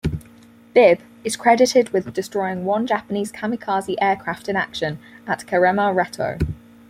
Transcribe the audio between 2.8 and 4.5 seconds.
Japanese kamikaze aircraft